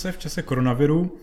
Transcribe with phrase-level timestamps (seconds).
[0.00, 1.18] distribuce v čase koronaviru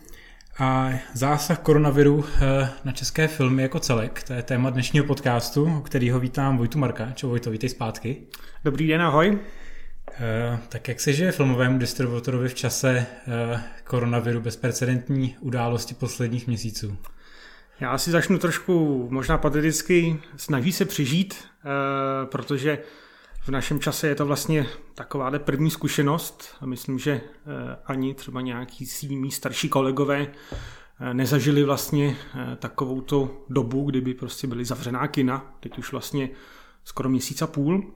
[0.60, 4.24] a zásah koronaviru eh, na české filmy jako celek.
[4.24, 7.12] To je téma dnešního podcastu, kterýho vítám Vojtu Marka.
[7.12, 8.18] Čau Vojto, vítej zpátky.
[8.64, 9.40] Dobrý den, ahoj.
[10.20, 16.98] Eh, tak jak se žije filmovému distributorovi v čase eh, koronaviru bezprecedentní události posledních měsíců?
[17.80, 21.36] Já si začnu trošku možná pateticky, snaží se přežít,
[22.32, 22.80] protože
[23.48, 24.66] v našem čase je to vlastně
[24.96, 27.22] taková první zkušenost myslím, že eh,
[27.86, 34.48] ani třeba nějaký svými starší kolegové eh, nezažili vlastně eh, takovou to dobu, kdyby prostě
[34.48, 36.30] byly zavřená kina, teď už vlastně
[36.84, 37.94] skoro měsíc a půl.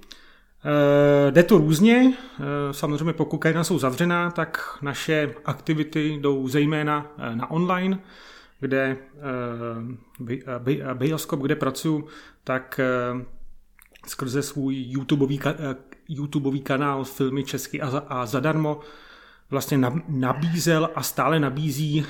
[1.29, 2.13] Jde to různě,
[2.71, 7.99] samozřejmě pokud kina jsou zavřená, tak naše aktivity jdou zejména na online,
[8.59, 8.97] kde
[10.93, 12.07] Bioskop, kde pracuji,
[12.43, 12.79] tak
[14.07, 15.75] skrze svůj YouTubeový, eh,
[16.09, 18.79] YouTubeový kanál Filmy česky a, a zadarmo
[19.51, 22.05] vlastně nabízel a stále nabízí e,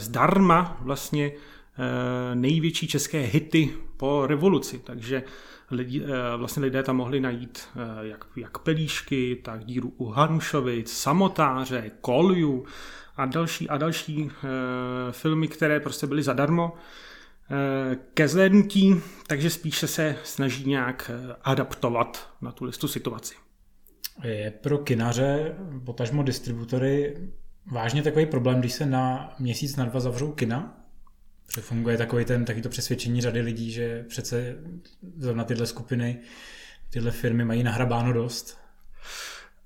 [0.00, 4.78] zdarma vlastně e, největší české hity po revoluci.
[4.84, 5.22] Takže
[5.70, 10.92] lidi, e, vlastně lidé tam mohli najít e, jak, jak Pelíšky, tak Díru u Hanušovic,
[10.92, 12.64] Samotáře, Kolju
[13.16, 16.76] a další a další e, filmy, které prostě byly zadarmo.
[16.76, 16.80] Eh,
[18.14, 18.94] ke zhlédnutí,
[19.26, 23.34] takže spíše se snaží nějak eh, adaptovat na tu listu situaci.
[24.24, 25.54] Je pro kinaře,
[25.84, 27.16] potažmo distributory,
[27.66, 30.84] vážně takový problém, když se na měsíc, na dva zavřou kina?
[31.54, 34.56] Že funguje takový ten, taky to přesvědčení řady lidí, že přece
[35.32, 36.18] na tyhle skupiny,
[36.90, 38.58] tyhle firmy mají nahrabáno dost?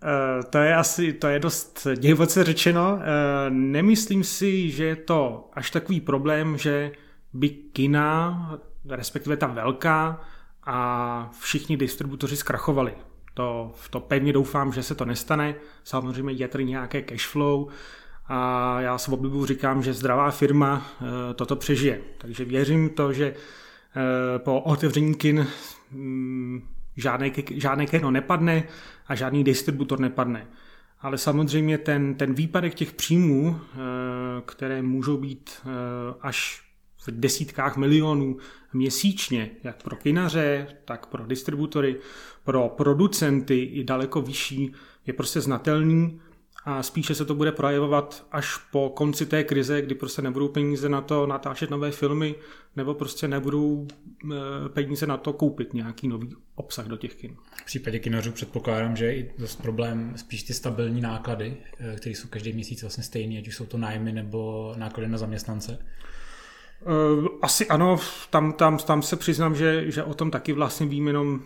[0.03, 3.01] Uh, to je asi, to je dost divoce řečeno.
[3.49, 6.93] Nemyslím si, že je to až takový problém, že
[7.33, 10.21] by kina, respektive ta velká,
[10.65, 12.95] a všichni distributoři zkrachovali.
[13.35, 15.55] To, to pevně doufám, že se to nestane.
[15.85, 17.69] Samozřejmě je tady nějaké cash flow
[18.27, 20.87] a já s oblibu říkám, že zdravá firma
[21.31, 22.01] e, toto přežije.
[22.19, 23.35] Takže věřím to, že e,
[24.39, 25.47] po otevření kin
[25.91, 28.65] mm, žádné, žádné kino nepadne
[29.07, 30.47] a žádný distributor nepadne.
[31.01, 33.77] Ale samozřejmě ten, ten výpadek těch příjmů, e,
[34.45, 35.51] které můžou být
[36.21, 36.63] až
[37.07, 38.37] v desítkách milionů
[38.73, 42.01] měsíčně, jak pro kinaře, tak pro distributory,
[42.45, 44.73] pro producenty i daleko vyšší,
[45.07, 46.21] je prostě znatelný
[46.65, 50.89] a spíše se to bude projevovat až po konci té krize, kdy prostě nebudou peníze
[50.89, 52.35] na to natáčet nové filmy,
[52.77, 53.87] nebo prostě nebudou
[54.33, 54.37] eh,
[54.69, 57.37] peníze na to koupit nějaký nový obsah do těch kin.
[57.63, 62.15] V případě kinařů předpokládám, že je i dost problém spíš ty stabilní náklady, eh, které
[62.15, 65.79] jsou každý měsíc vlastně stejné, ať už jsou to nájmy nebo náklady na zaměstnance.
[66.87, 67.99] Eh, asi ano,
[68.31, 71.41] tam, tam, tam se přiznám, že, že o tom taky vlastně vím jenom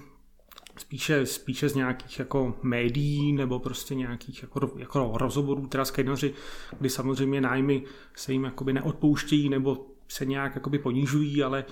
[0.78, 6.34] spíše, spíše z nějakých jako médií nebo prostě nějakých jako, jako rozhovorů teda s kejnoři,
[6.78, 7.82] kdy samozřejmě nájmy
[8.14, 11.64] se jim jakoby neodpouštějí nebo se nějak jakoby ponižují, ale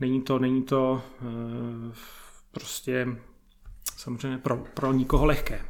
[0.00, 1.24] není to, není to e,
[2.50, 3.08] prostě
[3.96, 5.64] samozřejmě pro, pro nikoho lehké.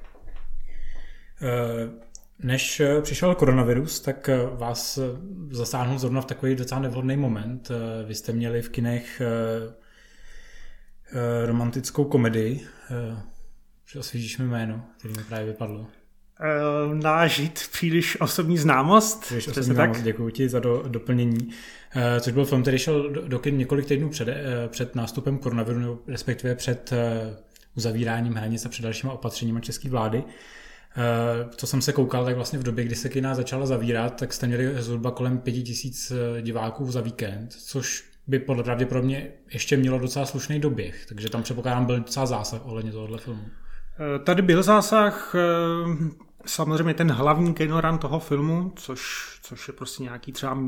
[1.43, 2.10] Uh...
[2.43, 5.03] Než eh, přišel koronavirus, tak eh, vás eh,
[5.51, 7.69] zasáhnul zrovna v takový docela nevhodný moment.
[8.07, 9.23] Vy jste měli v kinech
[11.45, 12.67] romantickou komedii.
[13.99, 15.87] Osvěžíš mi jméno, který mi právě vypadlo.
[16.93, 19.21] Nážit příliš osobní známost.
[19.21, 20.05] Příliš osobní známost, tak?
[20.05, 21.51] děkuji ti za do, doplnění.
[22.21, 24.29] Což byl film, který šel do, do kin několik týdnů před,
[24.69, 26.93] před nástupem koronaviru, respektive před
[27.77, 30.25] uzavíráním hranic a před dalšíma opatřeními české vlády.
[30.97, 34.33] Eh, co jsem se koukal, tak vlastně v době, kdy se kina začala zavírat, tak
[34.33, 39.77] jste měli zhruba kolem pěti tisíc eh, diváků za víkend, což by podle pravděpodobně ještě
[39.77, 43.43] mělo docela slušný doběh, takže tam předpokládám byl docela zásah ohledně tohohle filmu.
[43.45, 45.35] Eh, tady byl zásah,
[46.47, 49.03] samozřejmě ten hlavní kinoran toho filmu, což,
[49.43, 50.59] což je prostě nějaký třeba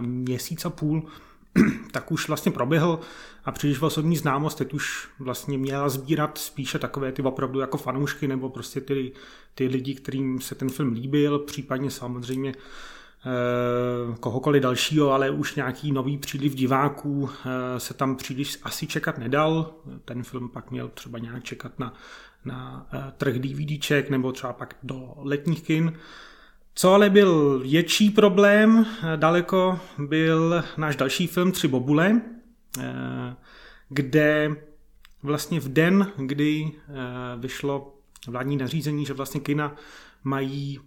[0.00, 1.08] měsíc a půl,
[1.92, 3.00] tak už vlastně proběhl
[3.44, 8.28] a příliš osobní známost teď už vlastně měla sbírat spíše takové ty opravdu jako fanoušky
[8.28, 9.12] nebo prostě ty,
[9.54, 15.92] ty lidi, kterým se ten film líbil, případně samozřejmě eh, kohokoliv dalšího, ale už nějaký
[15.92, 19.74] nový příliv diváků eh, se tam příliš asi čekat nedal.
[20.04, 21.94] Ten film pak měl třeba nějak čekat na,
[22.44, 25.92] na eh, trh DVDček nebo třeba pak do letních kin.
[26.74, 28.86] Co ale byl větší problém
[29.16, 32.20] daleko, byl náš další film Tři bobule,
[32.78, 33.36] eh,
[33.88, 34.56] kde
[35.22, 36.92] vlastně v den, kdy eh,
[37.38, 37.94] vyšlo
[38.28, 39.76] vládní nařízení, že vlastně kina
[40.24, 40.80] mají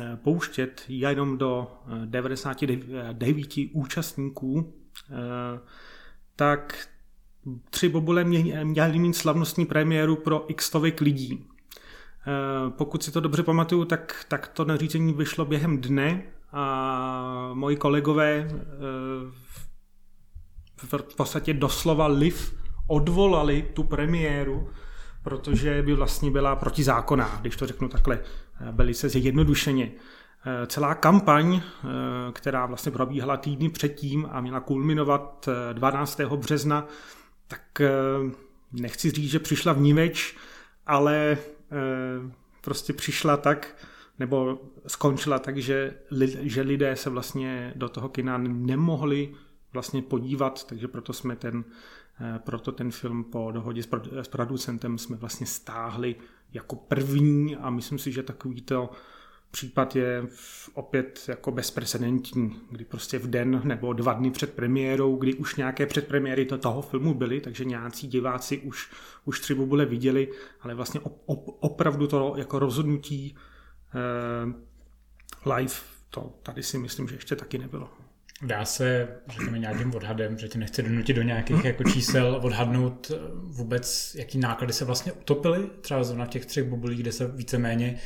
[0.00, 1.72] eh, pouštět jenom do
[2.04, 4.74] 99 účastníků,
[6.36, 6.88] tak
[7.70, 8.24] tři bobule
[8.64, 11.49] měly mít slavnostní premiéru pro x lidí.
[12.26, 16.22] Eh, pokud si to dobře pamatuju, tak, tak to nařízení vyšlo během dne
[16.52, 18.48] a moji kolegové
[20.82, 22.54] v podstatě doslova liv
[22.86, 24.68] odvolali tu premiéru,
[25.22, 28.20] protože by vlastně byla protizákonná, když to řeknu takhle
[28.72, 29.92] velice zjednodušeně.
[30.66, 31.60] Celá kampaň,
[32.32, 36.20] která vlastně probíhala týdny předtím a měla kulminovat 12.
[36.20, 36.86] března,
[37.48, 37.82] tak
[38.72, 40.36] nechci říct, že přišla v níveč,
[40.86, 41.38] ale
[42.60, 43.76] prostě přišla tak,
[44.18, 45.94] nebo skončila tak, že,
[46.40, 49.34] že lidé se vlastně do toho kina nemohli
[49.72, 51.64] vlastně podívat, takže proto jsme ten,
[52.20, 53.82] eh, proto ten film po dohodě
[54.22, 56.16] s producentem jsme vlastně stáhli
[56.52, 58.90] jako první a myslím si, že takovýto
[59.50, 60.26] případ je
[60.74, 65.86] opět jako bezprecedentní, kdy prostě v den nebo dva dny před premiérou, kdy už nějaké
[65.86, 68.90] předpremiéry to toho filmu byly, takže nějací diváci už,
[69.24, 70.28] už tři bubule viděli,
[70.60, 73.36] ale vlastně op, op, opravdu to jako rozhodnutí
[73.94, 74.52] eh,
[75.56, 75.74] live,
[76.10, 77.88] to tady si myslím, že ještě taky nebylo.
[78.42, 83.18] Dá se, řekněme, nějakým odhadem, že tě nechci donutit do nějakých jako čísel, odhadnout eh,
[83.34, 88.00] vůbec, jaký náklady se vlastně utopily, třeba zrovna v těch třech bubulích, kde se víceméně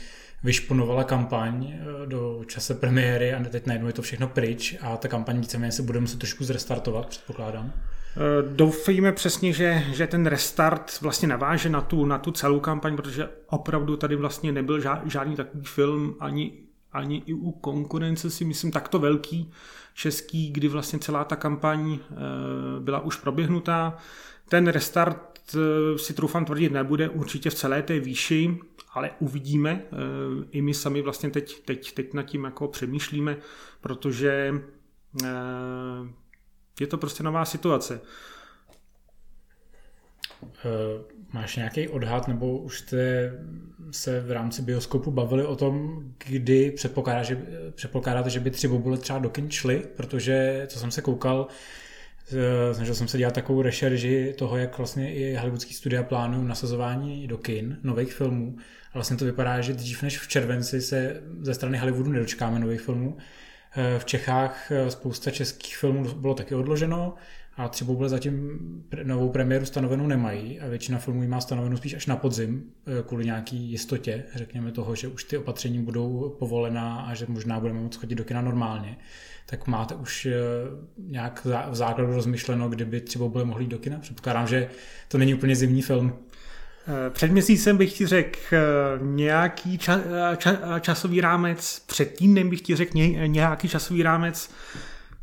[0.44, 5.08] vyšponovala kampaň eh, do čase premiéry a teď najednou je to všechno pryč a ta
[5.08, 7.72] kampaň víceméně se bude muset trošku zrestartovat, předpokládám.
[8.16, 12.96] Eh, doufejme přesně, že, že ten restart vlastně naváže na tu, na tu celou kampaň,
[12.96, 16.52] protože opravdu tady vlastně nebyl žádný takový film ani,
[16.92, 19.52] ani i u konkurence si myslím takto velký
[19.94, 22.14] český, kdy vlastně celá ta kampaň eh,
[22.80, 23.96] byla už proběhnutá.
[24.48, 25.33] Ten restart
[25.96, 28.58] si troufám tvrdit nebude určitě v celé té výši,
[28.92, 29.82] ale uvidíme.
[30.50, 33.36] I my sami vlastně teď, teď, teď nad tím jako přemýšlíme,
[33.80, 34.54] protože
[36.80, 38.00] je to prostě nová situace.
[40.44, 43.32] Eh, máš nějaký odhad, nebo už jste
[43.90, 48.98] se v rámci bioskopu bavili o tom, kdy předpokládá, že, předpokládáte, že by tři bobule
[48.98, 51.83] třeba do kin šly, protože, co jsem se koukal, eh,
[52.72, 57.38] snažil jsem se dělat takovou rešerži toho, jak vlastně i hollywoodský studia plánují nasazování do
[57.38, 58.56] kin nových filmů.
[58.90, 62.80] A vlastně to vypadá, že dřív než v červenci se ze strany Hollywoodu nedočkáme nových
[62.80, 63.16] filmů,
[63.76, 67.14] Eh, v Čechách eh, spousta českých filmů bylo taky odloženo
[67.56, 68.58] a třeba vůbec zatím
[69.02, 73.02] novou premiéru stanovenou nemají a většina filmů ji má stanovenou spíš až na podzim eh,
[73.02, 77.80] kvůli nějaký jistotě, řekněme toho, že už ty opatření budou povolená a že možná budeme
[77.80, 78.96] moct chodit do kina normálně.
[79.46, 80.28] Tak máte už
[80.98, 83.98] nějak v základu rozmyšleno, kdyby třeba byly mohli do kina?
[83.98, 84.68] Předpokládám, že
[85.08, 86.12] to není úplně zimní film.
[87.10, 88.58] Před měsícem bych ti řekl eh,
[89.00, 90.00] nějaký ča,
[90.32, 94.50] eh, ča, eh, časový rámec, před týdnem bych ti řekl nějaký časový rámec,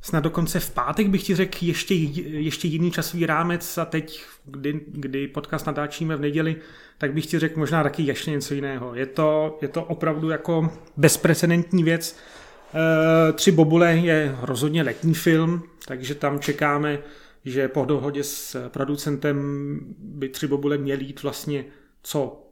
[0.02, 4.82] snad dokonce v pátek bych ti řekl ještě, ještě jiný časový rámec a teď, kdy,
[4.88, 6.56] kdy podcast natáčíme v neděli,
[6.98, 8.96] tak bych ti řekl možná taky ještě něco jiného.
[8.96, 12.18] Je to, je to opravdu jako bezprecedentní věc.
[13.34, 17.00] Tři bobule je rozhodně letní film, takže tam čekáme
[17.46, 19.38] že po dohodě s producentem
[19.98, 21.66] by tři bobule měly jít vlastně
[22.04, 22.48] co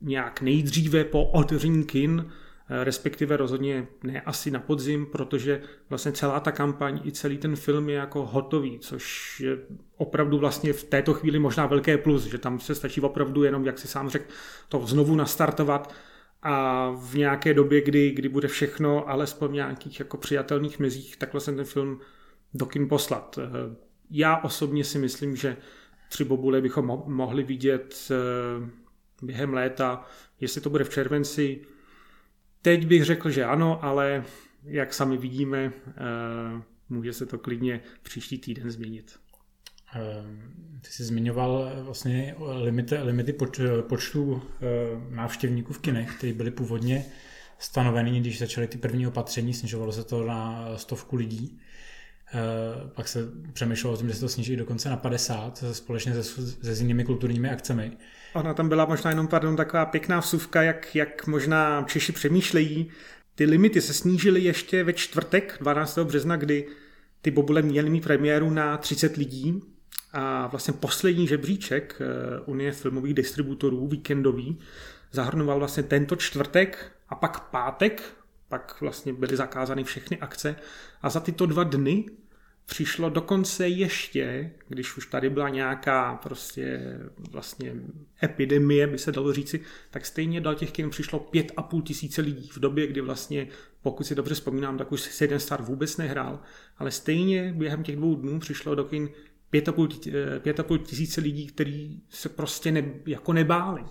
[0.00, 2.30] nějak nejdříve po otevření kin,
[2.84, 7.88] respektive rozhodně ne asi na podzim, protože vlastně celá ta kampaň i celý ten film
[7.88, 9.58] je jako hotový, což je
[9.96, 13.78] opravdu vlastně v této chvíli možná velké plus, že tam se stačí opravdu jenom, jak
[13.78, 14.24] si sám řekl,
[14.68, 15.94] to znovu nastartovat
[16.42, 21.54] a v nějaké době, kdy, kdy bude všechno alespoň nějakých jako přijatelných mezích, tak vlastně
[21.54, 22.00] ten film
[22.54, 23.38] do kin poslat
[24.12, 25.56] já osobně si myslím, že
[26.08, 28.70] tři bobule bychom mohli vidět eh,
[29.22, 30.06] během léta,
[30.40, 31.60] jestli to bude v červenci.
[32.62, 34.24] Teď bych řekl, že ano, ale
[34.64, 39.18] jak sami vidíme, eh, může se to klidně příští týden změnit.
[39.96, 40.00] Eh,
[40.80, 44.42] ty jsi zmiňoval vlastně limity, limity poč, počtu
[45.10, 47.04] návštěvníků v kinech, které byly původně
[47.58, 51.60] stanoveny, když začaly ty první opatření, snižovalo se to na stovku lidí.
[52.34, 56.24] Eh, pak se přemýšlelo o tom, že se to sníží dokonce na 50 společně se,
[56.62, 57.92] se s jinými kulturními akcemi.
[58.34, 62.90] Ona tam byla možná jenom pardon, taková pěkná vsuvka, jak, jak možná Češi přemýšlejí.
[63.34, 65.98] Ty limity se snížily ještě ve čtvrtek 12.
[65.98, 66.66] března, kdy
[67.22, 69.62] ty bobule měly mít premiéru na 30 lidí
[70.12, 74.58] a vlastně poslední žebříček eh, Unie filmových distributorů, víkendový,
[75.12, 78.02] zahrnoval vlastně tento čtvrtek a pak pátek,
[78.48, 80.56] pak vlastně byly zakázány všechny akce
[81.02, 82.04] a za tyto dva dny
[82.66, 86.80] přišlo dokonce ještě, když už tady byla nějaká prostě
[87.30, 87.74] vlastně
[88.22, 92.22] epidemie, by se dalo říci, tak stejně do těch kin přišlo pět a půl tisíce
[92.22, 93.48] lidí v době, kdy vlastně,
[93.82, 96.40] pokud si dobře vzpomínám, tak už se jeden star vůbec nehrál,
[96.78, 99.08] ale stejně během těch dvou dnů přišlo do kin
[99.50, 99.88] pět a půl,
[100.38, 103.84] pět a půl tisíce lidí, kteří se prostě ne, jako nebáli.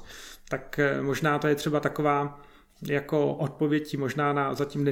[0.49, 2.41] Tak eh, možná to je třeba taková
[2.87, 4.83] jako odpověď možná na zatím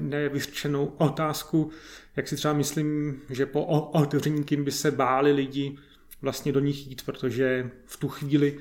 [0.00, 1.70] nevyřčenou ne, ne otázku,
[2.16, 5.76] jak si třeba myslím, že po otevření kin by se báli lidi
[6.22, 8.58] vlastně do nich jít, protože v tu chvíli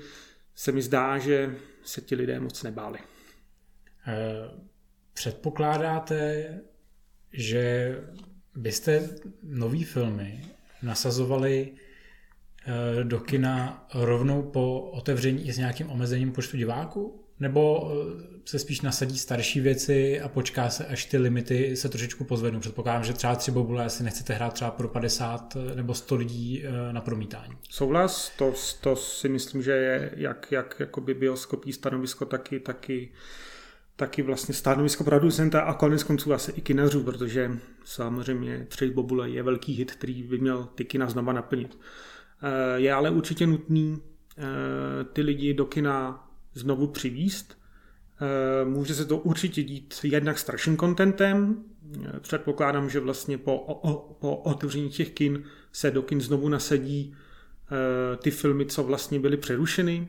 [0.55, 3.00] se mi zdá, že se ti lidé moc nebáli.
[4.07, 4.61] Eh,
[5.13, 6.47] předpokládáte,
[7.33, 7.95] že
[8.55, 9.09] byste
[9.43, 10.45] nový filmy
[10.83, 11.71] nasazovali
[12.65, 17.20] eh, do kina rovnou po otevření i s nějakým omezením počtu diváků?
[17.41, 22.24] Nebo eh, se spíš nasadí starší věci a počká se, až ty limity se trošičku
[22.24, 22.60] pozvednou?
[22.60, 27.01] Předpokládám, že třeba tři bobule asi nechcete hrát třeba pro 50 nebo 100 lidí na
[27.01, 27.53] promítání.
[27.69, 33.12] Souhlas, to, to si myslím, že je jak, jak jakoby bioskopí stanovisko, taky, taky
[34.01, 37.51] taky vlastně stanovisko producenta a konec konců asi i kinařů, protože
[37.83, 41.79] samozřejmě Tři bobule je velký hit, který by měl ty kina znova naplnit.
[42.43, 44.01] Eh, je ale určitě nutný
[44.38, 44.43] eh,
[45.03, 47.58] ty lidi do kina znovu přivíst.
[48.22, 51.63] Eh, může se to určitě dít jednak starším contentem.
[52.20, 57.15] Předpokládám, že vlastně po, o, po otevření těch kin se do kin znovu nasadí
[58.17, 60.08] ty filmy, co vlastně byly přerušeny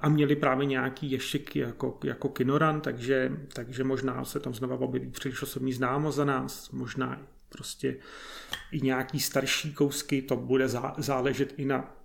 [0.00, 5.10] a měli právě nějaký ješek jako, jako kinoran, takže, takže možná se tam znova objeví
[5.10, 7.96] příliš osobní známo za nás, možná prostě
[8.72, 10.68] i nějaký starší kousky, to bude
[10.98, 11.96] záležet i na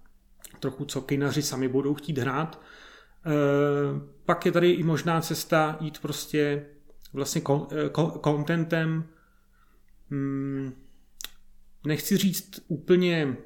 [0.59, 2.61] trochu, co kinaři sami budou chtít hrát.
[3.27, 3.31] E,
[4.25, 6.65] pak je tady i možná cesta jít prostě
[7.13, 7.41] vlastně
[8.23, 9.03] contentem,
[10.09, 10.71] hmm,
[11.85, 13.37] nechci říct úplně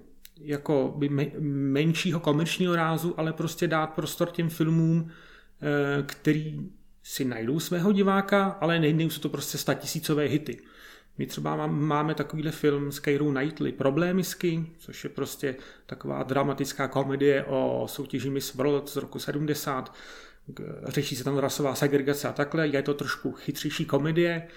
[0.42, 1.00] jako
[1.40, 5.10] menšího komerčního rázu, ale prostě dát prostor těm filmům,
[5.62, 6.70] eh, který
[7.04, 10.60] si najdou svého diváka, ale nejdou jsou to prostě statisícové hity.
[11.22, 17.44] My třeba máme takovýhle film s Keirou Knightley, Problémisky, což je prostě taková dramatická komedie
[17.44, 19.94] o soutěži Miss World z roku 70.
[20.84, 22.68] Řeší se tam rasová segregace a takhle.
[22.68, 24.48] Je to trošku chytřejší komedie.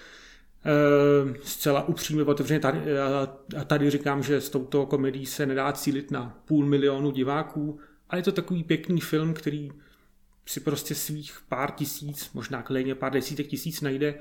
[0.64, 2.80] Eh, zcela upřímně otevřeně tady,
[3.58, 7.78] eh, tady říkám, že s touto komedí se nedá cílit na půl milionu diváků,
[8.10, 9.72] ale je to takový pěkný film, který
[10.46, 14.14] si prostě svých pár tisíc, možná klidně pár desítek tisíc najde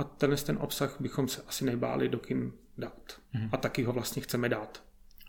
[0.00, 3.20] a tenhle ten obsah bychom se asi nebáli do kin dát.
[3.30, 3.48] Hmm.
[3.52, 4.82] A taky ho vlastně chceme dát.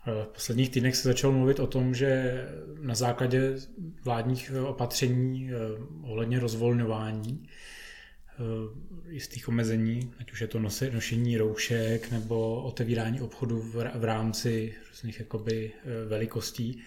[0.06, 2.42] Eh, v posledních týdnech se začalo mluvit o tom, že
[2.80, 3.56] na základě
[4.04, 5.50] vládních opatření
[6.02, 7.48] ohledně rozvolňování
[8.42, 10.58] Eh, jistých omezení, ať už je to
[10.92, 13.62] nošení roušek nebo otevírání obchodu
[13.94, 16.82] v rámci různých jakoby eh, velikostí.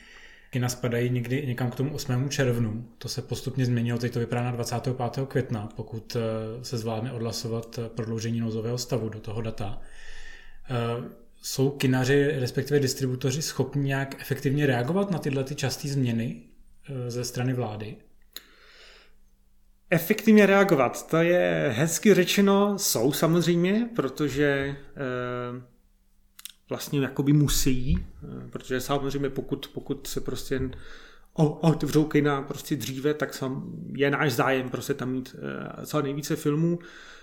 [0.55, 2.29] Kina spadají někdy někam k tomu 8.
[2.29, 2.85] červnu.
[2.97, 4.95] To se postupně změnilo, teď to vypadá na 25.
[5.27, 9.81] května, pokud eh, se zvládne odhlasovat prodloužení nouzového stavu do toho data.
[11.41, 16.41] Jsou kinaři, respektive distributoři, schopni nějak efektivně reagovat na tyhle ty časté změny
[17.07, 17.95] ze strany vlády?
[19.89, 24.75] Efektivně reagovat, to je hezky řečeno, jsou samozřejmě, protože
[26.69, 30.69] vlastně jakoby musí, e, protože samozřejmě pokud, pokud se prostě
[31.61, 35.35] otevřou kina prostě dříve, tak sam, je náš zájem prostě tam mít
[35.81, 36.79] e, co nejvíce filmů.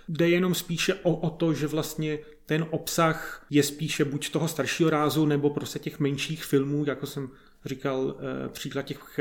[0.07, 4.89] Jde jenom spíše o, o to, že vlastně ten obsah je spíše buď toho staršího
[4.89, 7.29] rázu, nebo prostě těch menších filmů, jako jsem
[7.65, 8.15] říkal
[8.53, 9.19] příklad těch,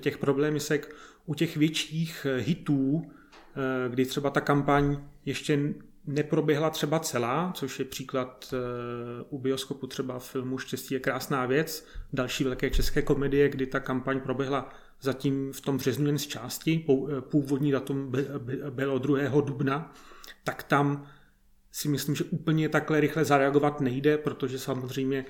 [0.00, 0.94] těch problémisek,
[1.30, 5.74] u těch větších eh, hitů, eh, kdy třeba ta kampaň ještě
[6.06, 8.56] neproběhla třeba celá, což je příklad eh,
[9.30, 14.20] u bioskopu třeba filmu Štěstí je krásná věc, další velké české komedie, kdy ta kampaň
[14.20, 14.68] proběhla
[15.00, 16.86] zatím v tom březnu jen z části,
[17.20, 18.12] původní datum
[18.70, 19.40] bylo 2.
[19.40, 19.92] dubna,
[20.44, 21.06] tak tam
[21.72, 25.24] si myslím, že úplně takhle rychle zareagovat nejde, protože samozřejmě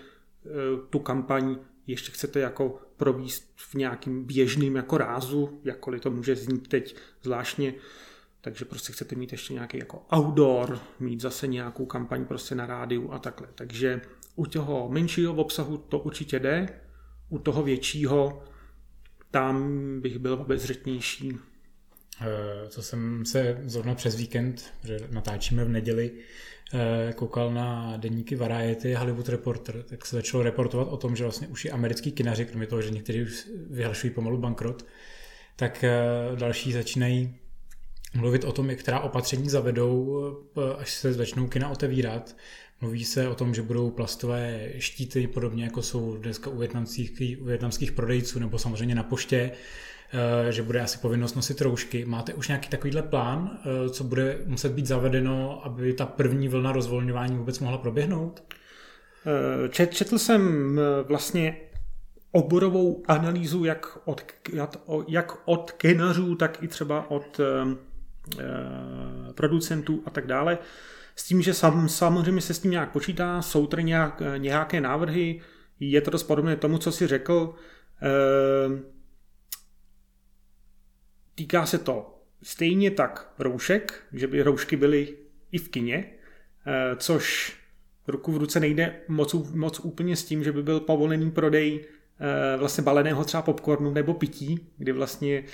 [0.90, 6.68] tu kampaň ještě chcete jako províst v nějakým běžným jako rázu, jakkoliv to může znít
[6.68, 7.74] teď zvláštně,
[8.40, 13.12] takže prostě chcete mít ještě nějaký jako outdoor, mít zase nějakou kampaň prostě na rádiu
[13.12, 13.48] a takhle.
[13.54, 14.00] Takže
[14.36, 16.80] u toho menšího obsahu to určitě jde,
[17.28, 18.42] u toho většího
[19.30, 19.70] tam
[20.00, 21.38] bych byl obezřetnější.
[22.20, 26.12] Eh, co jsem se zrovna přes víkend, že natáčíme v neděli,
[26.74, 31.48] Eh, koukal na denníky Variety Hollywood Reporter, tak se začalo reportovat o tom, že vlastně
[31.48, 34.86] už i americký kinaři, kromě toho, že někteří už vyhlašují pomalu bankrot,
[35.56, 36.00] tak eh,
[36.34, 37.36] další začínají
[38.14, 40.20] mluvit o tom, jak která opatření zavedou,
[40.56, 42.36] eh, až se začnou kina otevírat.
[42.80, 47.44] Mluví se o tom, že budou plastové štíty, podobně jako jsou dneska u větnamských, u
[47.44, 49.52] větnamských prodejců, nebo samozřejmě na poště,
[50.12, 52.04] Eh, že bude asi povinnost nosit roušky.
[52.04, 56.72] Máte už nějaký takovýhle plán, eh, co bude muset být zavedeno, aby ta první vlna
[56.72, 58.42] rozvolňování vůbec mohla proběhnout?
[59.70, 61.56] Čet, četl jsem vlastně
[62.32, 64.22] oborovou analýzu jak od,
[65.08, 67.40] jak od kenařů, tak i třeba od
[69.34, 70.58] producentů a tak dále.
[71.16, 75.40] S tím, že sam, samozřejmě se s tím nějak počítá, jsou tady nějak, nějaké návrhy,
[75.80, 77.54] je to dost podobné tomu, co si řekl.
[78.02, 78.08] E,
[81.34, 85.16] týká se to stejně tak roušek, že by roušky byly
[85.52, 86.12] i v kině,
[86.96, 87.56] což
[88.06, 91.84] ruku v ruce nejde moc, moc úplně s tím, že by byl povolený prodej
[92.56, 95.44] vlastně baleného třeba popcornu nebo pití, kdy vlastně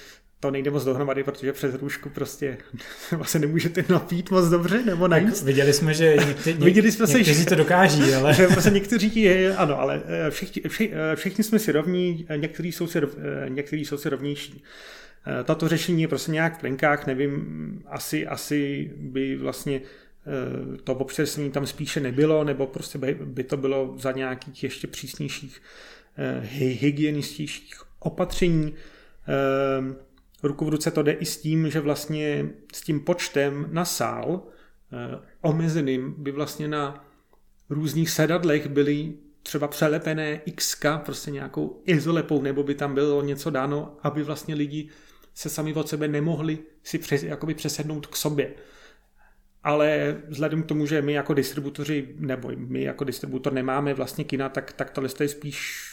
[0.46, 2.58] to nejde moc dohromady, protože přes růžku prostě
[3.12, 5.44] vlastně nemůžete napít moc dobře nebo najíst.
[5.44, 8.34] viděli jsme, že někte, něk, viděli jsme někteří se, to dokáží, ale...
[8.36, 12.72] Že prostě někteří, ano, ale eh, všichni, všichni, eh, všichni jsme si rovní, eh, někteří
[12.72, 13.00] jsou si,
[13.48, 14.62] někteří jsou si rovnější.
[15.44, 19.80] Tato řešení je prostě nějak v plenkách, nevím, asi, asi by vlastně
[20.84, 25.62] to občerstvení tam spíše nebylo, nebo prostě by, by to bylo za nějakých ještě přísnějších
[26.52, 28.74] hygienističních opatření
[30.42, 34.42] ruku v ruce to jde i s tím, že vlastně s tím počtem na sál
[34.92, 37.04] eh, omezeným by vlastně na
[37.70, 43.96] různých sedadlech byly třeba přelepené x prostě nějakou izolepou, nebo by tam bylo něco dáno,
[44.02, 44.88] aby vlastně lidi
[45.34, 48.54] se sami od sebe nemohli si přes, jakoby přesednout k sobě.
[49.62, 54.48] Ale vzhledem k tomu, že my jako distributoři, nebo my jako distributor nemáme vlastně kina,
[54.48, 55.90] tak, tak tohle je spíš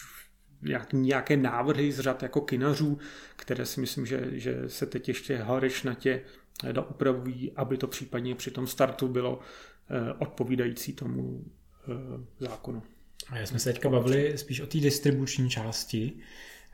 [0.93, 2.97] nějaké návrhy z řad jako kinařů,
[3.35, 6.21] které si myslím, že, že se teď ještě horečnatě
[6.71, 9.39] doupravují, aby to případně při tom startu bylo
[9.89, 12.83] eh, odpovídající tomu eh, zákonu.
[13.29, 16.11] A já jsme se teďka bavili spíš o té distribuční části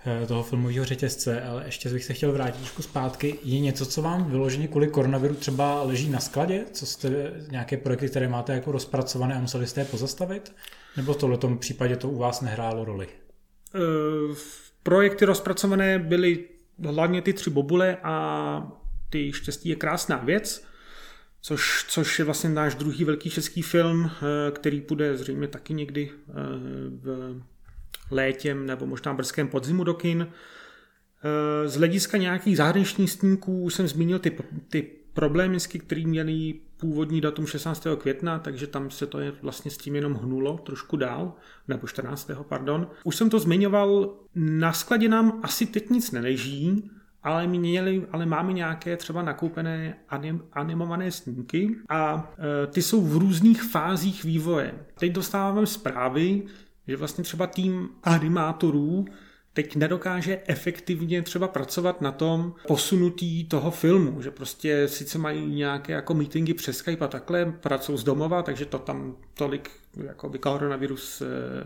[0.05, 3.39] eh, toho filmového řetězce, ale ještě bych se chtěl vrátit trošku zpátky.
[3.43, 6.65] Je něco, co vám vyloženě kvůli koronaviru třeba leží na skladě?
[6.71, 10.55] Co jste, nějaké projekty, které máte jako rozpracované a museli jste je pozastavit?
[10.97, 13.07] Nebo v tomto případě to u vás nehrálo roli?
[13.75, 14.35] Eh,
[14.83, 16.45] projekty rozpracované byly
[16.85, 18.71] hlavně ty tři bobule a
[19.09, 20.65] ty štěstí je krásná věc,
[21.41, 26.11] což, což je vlastně náš druhý velký český film, eh, který půjde zřejmě taky někdy
[26.11, 26.33] eh,
[26.91, 27.41] v
[28.11, 30.27] létěm nebo možná brzkém podzimu do kin.
[31.65, 34.37] Z hlediska nějakých zahraničních snímků jsem zmínil ty,
[34.69, 34.81] ty
[35.13, 37.87] problémy, který měli původní datum 16.
[37.97, 41.33] května, takže tam se to je vlastně s tím jenom hnulo trošku dál,
[41.67, 42.31] nebo 14.
[42.43, 42.87] pardon.
[43.03, 46.91] Už jsem to zmiňoval, na skladě nám asi teď nic neleží,
[47.23, 52.31] ale, měli, ale máme nějaké třeba nakoupené anim, animované snímky a
[52.63, 54.73] e, ty jsou v různých fázích vývoje.
[54.99, 56.43] Teď dostáváme zprávy,
[56.87, 59.05] že vlastně třeba tým animátorů
[59.63, 65.93] teď nedokáže efektivně třeba pracovat na tom posunutí toho filmu, že prostě sice mají nějaké
[65.93, 69.69] jako meetingy přes Skype a takhle, pracují z domova, takže to tam tolik
[70.03, 71.25] jako by koronavirus eh,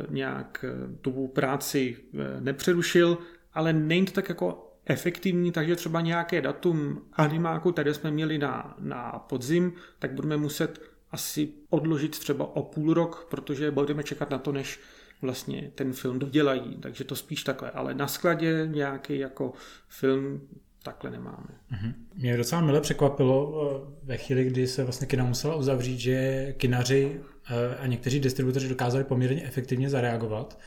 [0.10, 3.18] nějak eh, tu práci eh, nepřerušil,
[3.54, 8.76] ale není to tak jako efektivní, takže třeba nějaké datum animáku, které jsme měli na,
[8.80, 14.38] na podzim, tak budeme muset asi odložit třeba o půl rok, protože budeme čekat na
[14.38, 14.80] to, než
[15.24, 19.54] vlastně ten film dodělají, takže to spíš takhle, ale na skladě nějaký jako
[19.88, 20.42] film
[20.84, 21.48] takhle nemáme.
[21.72, 21.94] Mm-hmm.
[22.16, 27.22] Mě docela mile překvapilo eh, ve chvíli, kdy se vlastně kina musela uzavřít, že kinaři
[27.50, 30.60] eh, a někteří distributoři dokázali poměrně efektivně zareagovat.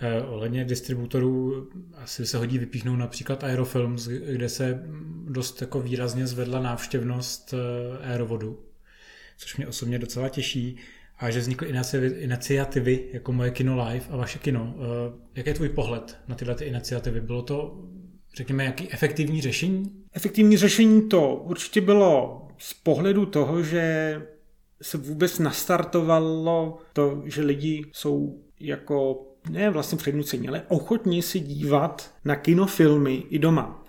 [0.00, 4.82] Eh, ohledně distributorů asi se hodí vypíchnout například Aerofilms, kde se
[5.24, 7.54] dost jako výrazně zvedla návštěvnost
[8.02, 8.60] aerovodu,
[9.36, 10.78] což mě osobně docela těší
[11.18, 11.74] a že vznikly
[12.18, 14.74] iniciativy jako moje kino live a vaše kino.
[14.76, 17.20] Eh, jaký je tvůj pohled na tyhle ty iniciativy?
[17.20, 17.84] Bylo to,
[18.36, 19.92] řekněme, jaký efektivní řešení?
[20.12, 24.22] Efektivní řešení to určitě bylo z pohledu toho, že
[24.82, 32.14] se vůbec nastartovalo to, že lidi jsou jako ne vlastně přednucení, ale ochotní si dívat
[32.24, 33.84] na kinofilmy i doma.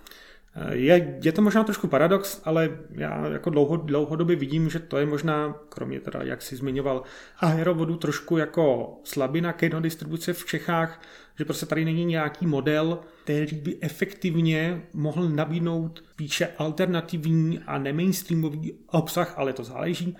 [0.71, 5.05] Je, je to možná trošku paradox, ale já jako dlouho, dlouhodobě vidím, že to je
[5.05, 7.03] možná, kromě teda, jak si zmiňoval,
[7.39, 11.01] aerovodu trošku jako slabina kinodistribuce v Čechách,
[11.37, 18.73] že prostě tady není nějaký model, který by efektivně mohl nabídnout spíše alternativní a nemainstreamový
[18.87, 20.17] obsah, ale to záleží,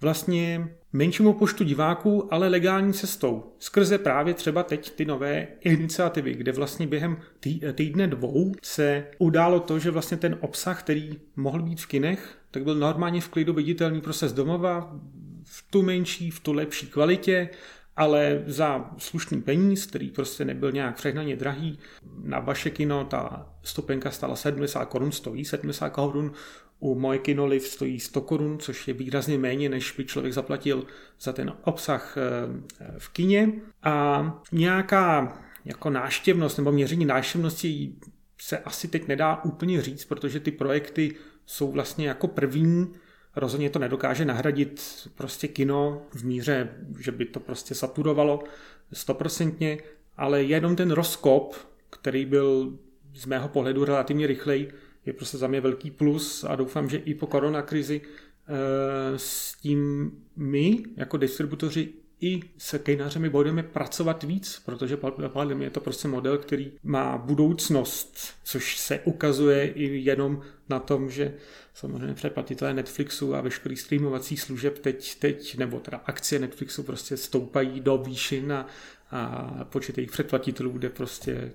[0.00, 3.54] vlastně menšímu počtu diváků, ale legální cestou.
[3.58, 9.60] Skrze právě třeba teď ty nové iniciativy, kde vlastně během tý, týdne dvou se událo
[9.60, 13.52] to, že vlastně ten obsah, který mohl být v kinech, tak byl normálně v klidu
[13.52, 14.96] viditelný z domova,
[15.44, 17.48] v tu menší, v tu lepší kvalitě,
[17.96, 21.78] ale za slušný peníz, který prostě nebyl nějak přehnaně drahý.
[22.22, 26.32] Na vaše kino ta stopenka stala 70 korun, stojí 70 korun,
[26.80, 30.86] u moje kinoliv stojí 100 korun, což je výrazně méně, než by člověk zaplatil
[31.20, 33.52] za ten obsah eh, v kině.
[33.82, 37.94] A nějaká jako náštěvnost nebo měření náštěvnosti
[38.40, 41.14] se asi teď nedá úplně říct, protože ty projekty
[41.46, 42.92] jsou vlastně jako první.
[43.36, 44.82] Rozhodně to nedokáže nahradit
[45.14, 48.44] prostě kino v míře, že by to prostě saturovalo
[48.92, 49.78] stoprocentně,
[50.16, 51.54] ale jenom ten rozkop,
[51.90, 52.78] který byl
[53.14, 54.72] z mého pohledu relativně rychlej,
[55.08, 60.10] je prostě za mě velký plus a doufám, že i po koronakrizi eh, s tím
[60.36, 61.88] my jako distributoři
[62.20, 67.18] i se kejnářemi budeme pracovat víc, protože podle mě je to prostě model, který má
[67.18, 71.34] budoucnost, což se ukazuje i jenom na tom, že
[71.74, 77.80] samozřejmě předplatitelé Netflixu a veškerý streamovací služeb teď, teď, nebo teda akcie Netflixu prostě stoupají
[77.80, 78.66] do výšin a,
[79.10, 81.52] a počet jejich předplatitelů bude prostě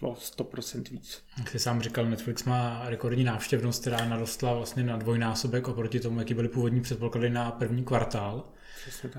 [0.00, 1.22] o 100% víc.
[1.38, 6.18] Jak jsi sám říkal, Netflix má rekordní návštěvnost, která narostla vlastně na dvojnásobek oproti tomu,
[6.18, 8.44] jaký byly původní předpoklady na první kvartál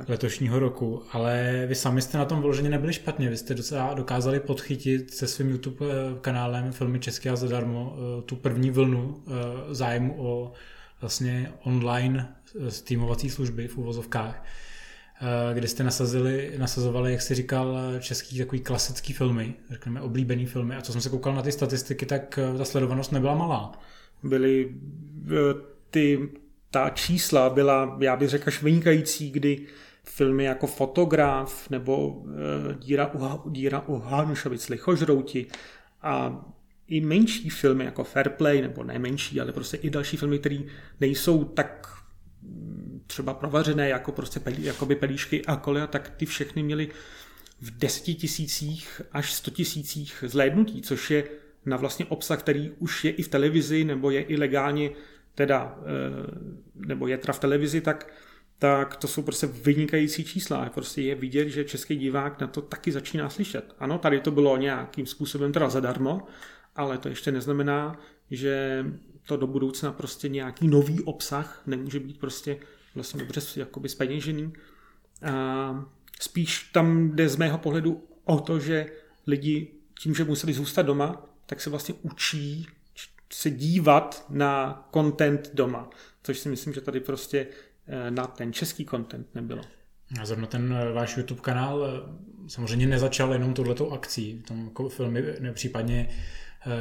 [0.08, 4.40] letošního roku, ale vy sami jste na tom vloženě nebyli špatně, vy jste docela dokázali
[4.40, 9.32] podchytit se svým YouTube eh, kanálem Filmy České a zadarmo eh, tu první vlnu eh,
[9.76, 10.54] zájmu o
[11.02, 12.36] vlastně online
[12.70, 14.46] streamovací služby v úvozovkách,
[15.54, 20.76] kde jste nasazili, nasazovali, jak jsi říkal, český takový klasický filmy, řekněme oblíbený filmy.
[20.76, 23.72] A co jsem se koukal na ty statistiky, tak ta sledovanost nebyla malá.
[24.24, 24.76] Byly
[25.90, 26.30] ty
[26.72, 29.66] ta čísla byla, já bych řekl, až vynikající, kdy
[30.04, 32.24] filmy jako Fotograf nebo
[32.80, 35.46] Díra u, Díra u Hanušovic, Lichožrouti
[36.02, 36.46] a
[36.88, 40.60] i menší filmy jako Fair Play, nebo ne menší, ale prostě i další filmy, které
[41.00, 41.99] nejsou tak
[43.10, 46.90] třeba provařené jako prostě pelí, jakoby pelíšky a kolia, tak ty všechny měly
[47.62, 51.24] v deseti tisících až sto tisících zhlédnutí, což je
[51.66, 54.90] na vlastně obsah, který už je i v televizi nebo je i legálně
[55.36, 55.86] teda, eh,
[56.76, 58.14] nebo je v televizi, tak,
[58.60, 60.70] tak to jsou prostě vynikající čísla.
[60.70, 63.76] Prostě je vidět, že český divák na to taky začíná slyšet.
[63.80, 66.22] Ano, tady to bylo nějakým způsobem teda zadarmo,
[66.76, 68.00] ale to ještě neznamená,
[68.32, 68.86] že
[69.26, 72.58] to do budoucna prostě nějaký nový obsah nemůže být prostě
[72.96, 74.54] vlastně dobře jakoby speněžený.
[75.22, 75.86] A
[76.22, 78.92] spíš tam jde z mého pohledu o to, že
[79.28, 82.68] lidi tím, že museli zůstat doma, tak se vlastně učí
[83.34, 85.90] se dívat na content doma,
[86.24, 87.48] což si myslím, že tady prostě
[87.88, 89.62] eh, na ten český content nebylo.
[90.22, 94.90] A zrovna ten eh, váš YouTube kanál eh, samozřejmě nezačal jenom touhletou akcí, tom jako
[94.90, 95.24] filmy,
[95.54, 96.10] případně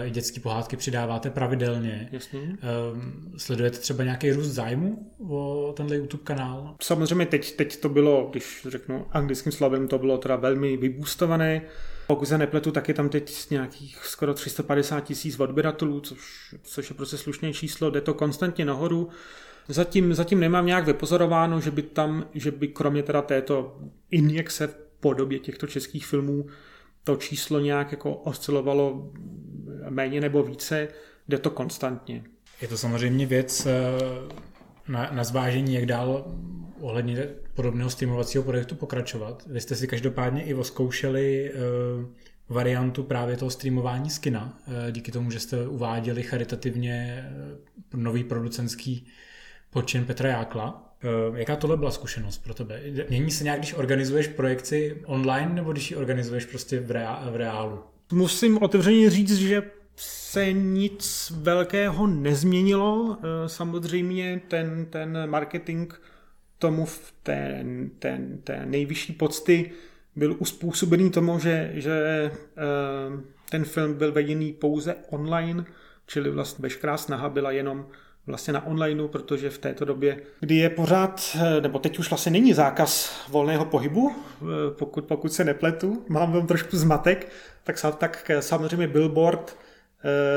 [0.04, 2.08] i dětské pohádky přidáváte pravidelně.
[2.12, 2.56] Jasně.
[3.36, 6.74] Sledujete třeba nějaký růst zájmu o tenhle YouTube kanál?
[6.82, 11.62] Samozřejmě teď, teď to bylo, když řeknu anglickým slovem, to bylo teda velmi vybůstované.
[12.06, 16.96] Pokud se nepletu, tak je tam teď nějakých skoro 350 tisíc odběratelů, což, což je
[16.96, 19.08] prostě slušné číslo, jde to konstantně nahoru.
[19.68, 23.78] Zatím, zatím nemám nějak vypozorováno, že by tam, že by kromě teda této
[24.10, 26.46] injekce v podobě těchto českých filmů
[27.04, 29.10] to číslo nějak jako oscilovalo
[29.90, 30.88] méně nebo více,
[31.28, 32.24] jde to konstantně.
[32.62, 33.72] Je to samozřejmě věc eh,
[34.88, 36.24] na, na zvážení, jak dál
[36.80, 39.42] ohledně podobného streamovacího projektu pokračovat.
[39.46, 42.04] Vy jste si každopádně i oskoušeli uh,
[42.48, 47.24] variantu právě toho streamování z kina, uh, díky tomu, že jste uváděli charitativně
[47.94, 49.06] nový producentský
[49.70, 50.94] počin Petra Jákla.
[51.30, 52.80] Uh, jaká tohle byla zkušenost pro tebe?
[53.08, 57.36] Mění se nějak, když organizuješ projekci online, nebo když ji organizuješ prostě v, rea- v
[57.36, 57.80] reálu?
[58.12, 59.62] Musím otevřeně říct, že
[60.00, 63.18] se nic velkého nezměnilo.
[63.46, 65.92] Samozřejmě ten, ten marketing
[66.58, 67.64] tomu v té,
[67.98, 69.70] té, té nejvyšší pocty
[70.16, 75.64] byl uspůsobený tomu, že, že uh, ten film byl vedený pouze online,
[76.06, 77.86] čili vlastně veškerá snaha byla jenom
[78.26, 82.32] vlastně na onlineu, protože v této době, kdy je pořád, eh, nebo teď už vlastně
[82.32, 87.32] není zákaz volného pohybu, eh, pokud, pokud se nepletu, mám tam trošku zmatek,
[87.64, 89.56] tak, tak samozřejmě billboard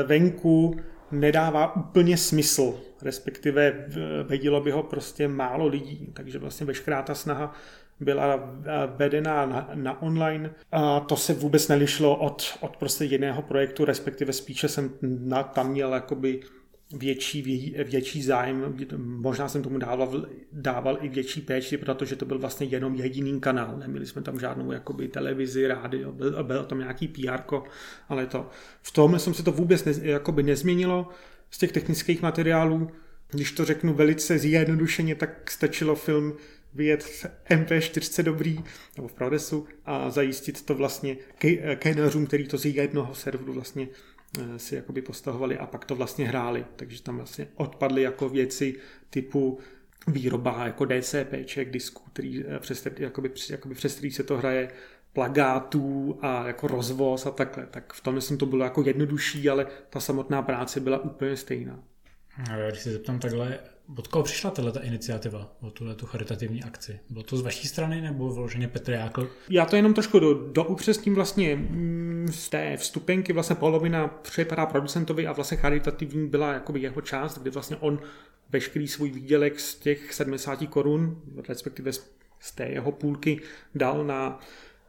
[0.06, 0.76] venku
[1.10, 3.86] nedává úplně smysl, respektive
[4.28, 7.54] vědělo by ho prostě málo lidí, takže vlastně veškerá ta snaha
[8.00, 8.54] byla
[8.96, 14.32] vedená na, na online a to se vůbec nelišlo od, od prostě jiného projektu, respektive
[14.32, 16.40] spíše jsem na, tam měl jakoby
[16.92, 17.42] větší,
[17.84, 22.94] větší zájem, možná jsem tomu dával, dával i větší péči, protože to byl vlastně jenom
[22.94, 27.56] jediný kanál, neměli jsme tam žádnou jakoby televizi, rádio, byl, byl tam nějaký PR,
[28.08, 28.48] ale to,
[28.82, 31.08] v tom jsem se to vůbec ne, jakoby nezměnilo
[31.50, 32.90] z těch technických materiálů,
[33.30, 36.34] když to řeknu velice zjednodušeně, tak stačilo film
[36.74, 38.60] vyjet v MP4 dobrý,
[38.96, 41.16] nebo v Prodesu a zajistit to vlastně
[41.76, 43.88] kenařům, který to z jednoho serveru vlastně
[44.56, 46.64] si jakoby postahovali a pak to vlastně hráli.
[46.76, 48.74] Takže tam vlastně odpadly jako věci
[49.10, 49.58] typu
[50.06, 54.68] výroba jako DCPček, disků, který eh, přes, jakoby, jakoby přes který se to hraje,
[55.12, 57.66] plagátů a jako rozvoz a takhle.
[57.66, 61.82] Tak v tom myslím to bylo jako jednodušší, ale ta samotná práce byla úplně stejná.
[62.68, 63.58] Když se zeptám takhle,
[63.96, 67.00] od koho přišla tato iniciativa, o tuhle tu charitativní akci?
[67.10, 69.30] Bylo to z vaší strany nebo vloženě Petr Jákl?
[69.48, 74.66] Já to jenom trošku do, do upřesním vlastně mm, z té vstupenky vlastně polovina připadá
[74.66, 77.98] producentovi a vlastně charitativní byla jakoby jeho část, kdy vlastně on
[78.50, 81.92] veškerý svůj výdělek z těch 70 korun, respektive
[82.40, 83.40] z té jeho půlky
[83.74, 84.40] dal na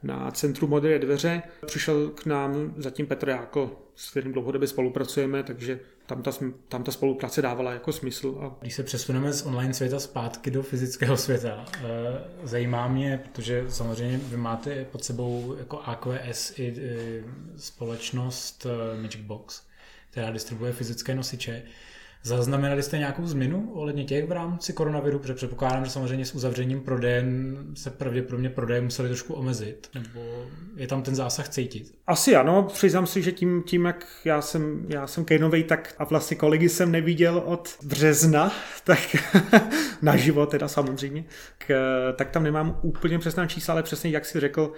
[0.04, 1.42] na Centru Modré dveře.
[1.66, 6.32] Přišel k nám zatím Petr Jáko, s kterým dlouhodobě spolupracujeme, takže tam ta,
[6.68, 8.38] tam ta spolupráce dávala jako smysl.
[8.42, 8.56] A...
[8.62, 11.84] Když se přesuneme z online světa zpátky do fyzického světa, eh,
[12.44, 16.74] zajímá mě, protože samozřejmě vy máte pod sebou jako AQS i
[17.58, 19.62] společnost eh, Magic Box,
[20.12, 21.64] která distribuje fyzické nosiče.
[22.26, 25.20] Zaznamenali jste nějakou změnu ohledně těch v rámci koronaviru?
[25.20, 30.22] Protože předpokládám, že samozřejmě s uzavřením prodejen se pravděpodobně prodeje museli trošku omezit, nebo
[30.76, 31.96] je tam ten zásah cítit?
[32.08, 36.04] Asi ano, přiznám si, že tím, tím jak já jsem, já jsem Kejnovej, tak a
[36.04, 38.52] vlastně kolegy jsem neviděl od března,
[38.84, 39.00] tak
[40.02, 41.26] naživo teda samozřejmě,
[41.58, 41.74] k,
[42.16, 44.72] tak tam nemám úplně přesná čísla, ale přesně jak si řekl,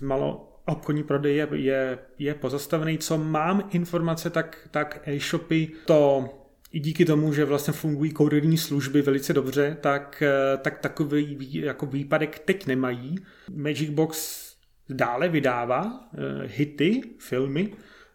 [0.00, 2.98] uh, malo obchodní prodej je, je, je pozastavený.
[2.98, 6.28] Co mám informace, tak, tak e-shopy to
[6.72, 10.22] i díky tomu, že vlastně fungují kurierní služby velice dobře, tak,
[10.62, 13.16] tak takový jako výpadek teď nemají.
[13.54, 14.42] Magic Box
[14.88, 17.72] dále vydává uh, hity, filmy,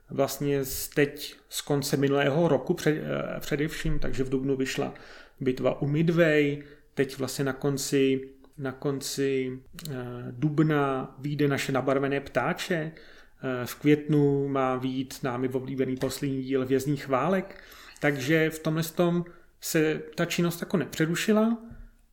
[0.10, 0.62] vlastně
[0.96, 4.94] teď z konce minulého roku před, uh, především, takže v Dubnu vyšla
[5.40, 8.22] bitva u Midway, teď vlastně na konci
[8.58, 9.94] na konci eh,
[10.32, 17.08] dubna vyjde naše nabarvené ptáče, eh, v květnu má výjít námi oblíbený poslední díl Vězných
[17.08, 17.64] válek,
[18.00, 19.26] takže v tomhle tom
[19.62, 21.58] se ta činnost jako nepřerušila,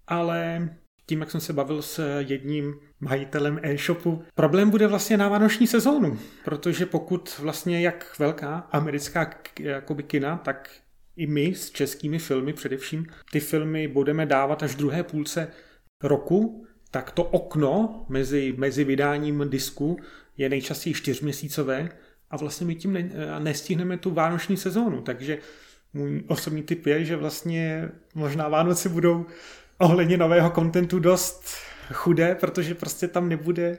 [0.06, 0.68] ale
[1.06, 6.18] tím, jak jsem se bavil s jedním majitelem e-shopu, problém bude vlastně na vánoční sezónu,
[6.44, 9.30] protože pokud vlastně jak velká americká
[9.60, 10.70] jakoby kina, tak
[11.16, 15.48] i my s českými filmy především, ty filmy budeme dávat až druhé půlce
[16.02, 19.98] roku, tak to okno mezi, mezi vydáním disku
[20.36, 21.88] je nejčastěji čtyřměsícové
[22.30, 25.00] a vlastně my tím ne, nestihneme tu vánoční sezónu.
[25.02, 25.38] Takže
[25.94, 29.26] můj osobní tip je, že vlastně možná Vánoce budou
[29.78, 31.44] ohledně nového kontentu dost
[31.92, 33.78] chudé, protože prostě tam nebude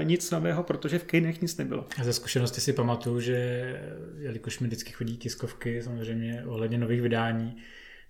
[0.00, 1.86] e, nic nového, protože v kinech nic nebylo.
[2.00, 3.36] A ze zkušenosti si pamatuju, že
[4.18, 7.56] jelikož mi vždycky chodí tiskovky samozřejmě ohledně nových vydání,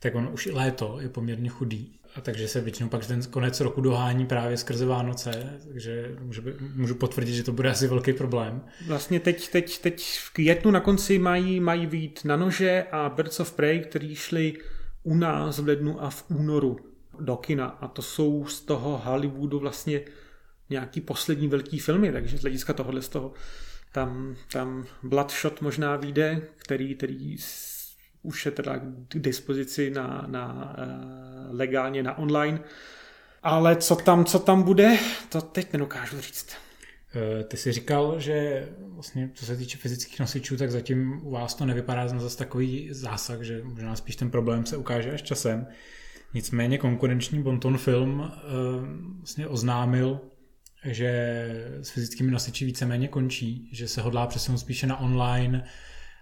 [0.00, 3.60] tak on už i léto je poměrně chudý a takže se většinou pak ten konec
[3.60, 6.42] roku dohání právě skrze Vánoce, takže můžu,
[6.74, 8.60] můžu potvrdit, že to bude asi velký problém.
[8.86, 13.40] Vlastně teď, teď, teď v květnu na konci mají, mají být na nože a Birds
[13.40, 14.54] of Prey, který šli
[15.02, 16.76] u nás v lednu a v únoru
[17.20, 20.00] do kina a to jsou z toho Hollywoodu vlastně
[20.70, 23.32] nějaký poslední velký filmy, takže z hlediska tohohle z toho
[23.92, 27.36] tam, tam Bloodshot možná vyjde, který, který
[28.24, 32.60] už je teda k dispozici na, na uh, legálně na online.
[33.42, 36.56] Ale co tam, co tam bude, to teď nedokážu říct.
[37.16, 41.54] Eh, ty jsi říkal, že vlastně co se týče fyzických nosičů, tak zatím u vás
[41.54, 45.66] to nevypadá na zase takový zásah, že možná spíš ten problém se ukáže až časem.
[46.34, 48.28] Nicméně konkurenční Bonton film uh,
[49.18, 50.20] vlastně oznámil,
[50.84, 51.46] že
[51.82, 55.64] s fyzickými nosiči víceméně končí, že se hodlá přesunout spíše na online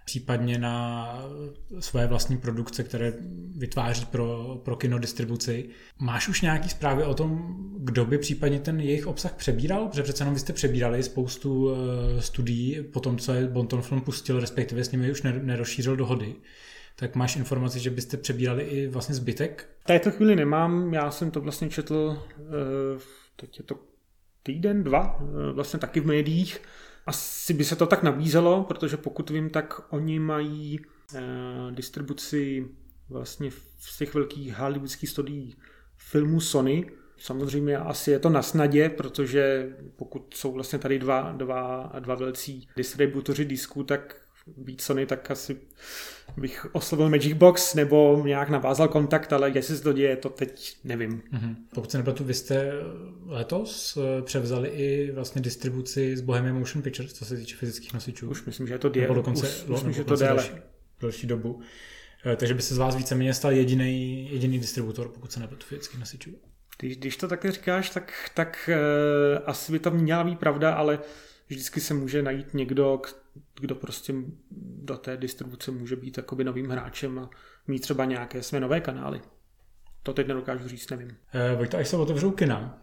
[0.05, 1.07] případně na
[1.79, 3.13] své vlastní produkce, které
[3.57, 5.69] vytváří pro, pro kinodistribuci.
[5.99, 9.87] Máš už nějaký zprávy o tom, kdo by případně ten jejich obsah přebíral?
[9.87, 11.77] Protože přece jenom vy jste přebírali spoustu uh,
[12.19, 16.35] studií po tom, co je Bonton Film pustil, respektive s nimi už nerozšířil dohody.
[16.95, 19.69] Tak máš informaci, že byste přebírali i vlastně zbytek?
[19.79, 23.01] V této chvíli nemám, já jsem to vlastně četl, uh,
[23.35, 23.75] teď je to
[24.43, 26.61] týden, dva, uh, vlastně taky v médiích,
[27.05, 30.79] asi by se to tak nabízelo, protože pokud vím, tak oni mají
[31.15, 31.21] eh,
[31.71, 32.67] distribuci
[33.09, 35.55] vlastně z těch velkých hollywoodských studií
[35.97, 36.91] filmů Sony.
[37.17, 42.67] Samozřejmě asi je to na snadě, protože pokud jsou vlastně tady dva, dva, dva velcí
[42.75, 44.15] distributoři disků, tak
[44.57, 45.61] být Sony, tak asi
[46.37, 50.77] bych oslovil Magic Box nebo nějak navázal kontakt, ale jestli se to děje, to teď
[50.83, 51.21] nevím.
[51.33, 51.55] Mm-hmm.
[51.75, 52.71] Pokud se nepletu, vy jste
[53.25, 58.29] letos eh, převzali i vlastně distribuci z Bohemian Motion Pictures, co se týče fyzických nosičů.
[58.29, 59.03] Už myslím, že je to déle.
[59.03, 60.35] Nebo dokonce, už, už myslím, že to déle.
[60.35, 60.51] Další,
[61.01, 61.59] další dobu.
[62.25, 65.99] Eh, takže by se z vás víceméně stal jediný, jediný distributor, pokud se nepletu fyzických
[65.99, 66.31] nosičů.
[66.79, 70.99] Když, když to takhle říkáš, tak, tak uh, asi by to měla být pravda, ale
[71.47, 73.01] vždycky se může najít někdo,
[73.59, 74.13] kdo prostě
[74.83, 77.29] do té distribuce může být jakoby novým hráčem a
[77.67, 79.21] mít třeba nějaké své nové kanály.
[80.03, 81.07] To teď nedokážu říct, nevím.
[81.07, 82.81] Uh, Vojto, až se otevřou kina,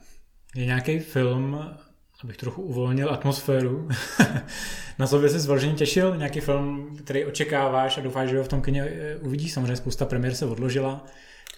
[0.54, 1.70] je nějaký film,
[2.24, 3.88] abych trochu uvolnil atmosféru.
[4.98, 8.62] na sobě se zvržení těšil, nějaký film, který očekáváš a doufáš, že ho v tom
[8.62, 9.52] kyně eh, uvidíš.
[9.52, 11.06] Samozřejmě spousta premiér se odložila.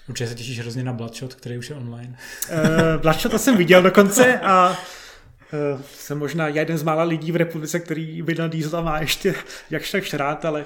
[0.08, 2.16] Určitě se těšíš hrozně na Bloodshot, který už je online.
[2.50, 4.76] uh, Bloodshot to jsem viděl dokonce a
[5.84, 9.34] jsem možná jeden z mála lidí v republice, který Vina Diesla má ještě
[9.70, 10.64] jakž tak rád, ale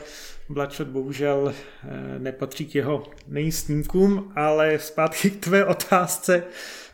[0.48, 6.44] Bloodshot bohužel uh, nepatří k jeho nejsnímkům, ale zpátky k tvé otázce.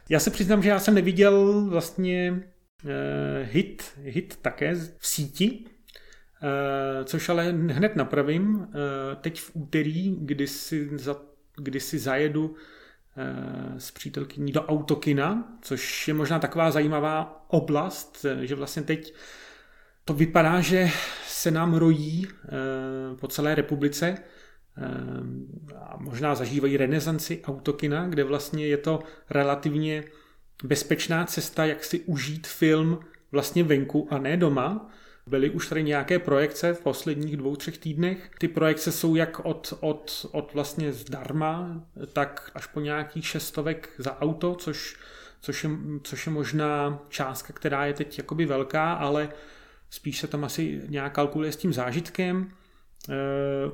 [0.08, 2.32] Já se přiznám, že já jsem neviděl vlastně
[2.84, 2.90] uh,
[3.42, 5.64] hit, hit také v síti,
[7.04, 8.68] což ale hned napravím.
[9.20, 11.16] Teď v úterý, kdy si za
[11.56, 12.60] kdy si zajedu eh,
[13.78, 19.14] s přítelkyní do autokina, což je možná taková zajímavá oblast, eh, že vlastně teď
[20.04, 20.90] to vypadá, že
[21.26, 22.48] se nám rojí eh,
[23.16, 24.18] po celé republice
[25.76, 28.98] a možná zažívají renesanci autokina, kde vlastně je to
[29.30, 30.04] relativně
[30.64, 33.00] bezpečná cesta, jak si užít film
[33.32, 34.90] vlastně venku a ne doma.
[35.26, 38.30] Byly už tady nějaké projekce v posledních dvou, třech týdnech.
[38.38, 41.82] Ty projekce jsou jak od, od, od vlastně zdarma,
[42.12, 44.96] tak až po nějakých šestovek za auto, což,
[45.40, 45.70] což, je,
[46.02, 49.28] což je možná částka, která je teď jakoby velká, ale
[49.90, 52.50] spíš se tam asi nějak kalkuluje s tím zážitkem.
[53.08, 53.14] E,